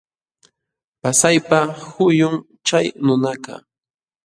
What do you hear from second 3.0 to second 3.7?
nunakaq.